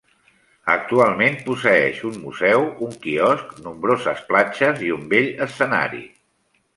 [0.75, 6.01] Actualment posseeix un museu, un quiosc, nombroses platges i un bell escenari.